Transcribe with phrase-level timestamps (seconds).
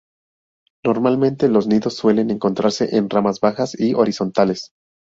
[0.83, 4.71] Normalmente los nidos suelen encontrarse en ramas bajas y horizontales.